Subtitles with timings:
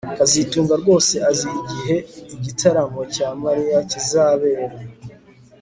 [0.17, 1.95] kazitunga rwose azi igihe
[2.35, 4.65] igitaramo cya Mariya kizabera